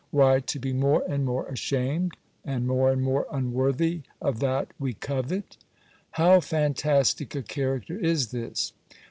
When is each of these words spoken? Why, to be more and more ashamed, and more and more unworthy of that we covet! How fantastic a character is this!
Why, 0.09 0.39
to 0.39 0.57
be 0.57 0.73
more 0.73 1.03
and 1.07 1.23
more 1.25 1.45
ashamed, 1.45 2.13
and 2.43 2.65
more 2.65 2.91
and 2.91 3.03
more 3.03 3.27
unworthy 3.31 4.01
of 4.19 4.39
that 4.39 4.69
we 4.79 4.93
covet! 4.95 5.57
How 6.13 6.39
fantastic 6.39 7.35
a 7.35 7.43
character 7.43 7.99
is 7.99 8.29
this! 8.31 8.73